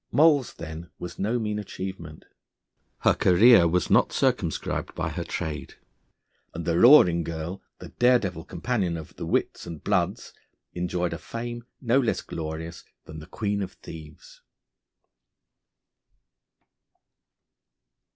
[0.11, 2.25] Moll's then was no mean achievement.
[3.01, 5.75] Her career was not circumscribed by her trade,
[6.55, 10.33] and the Roaring Girl, the daredevil companion of the wits and bloods,
[10.73, 14.41] enjoyed a fame no less glorious than the Queen of Thieves.